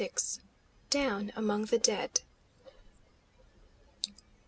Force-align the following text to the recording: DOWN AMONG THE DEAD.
DOWN 0.89 1.31
AMONG 1.35 1.65
THE 1.65 1.77
DEAD. 1.77 2.21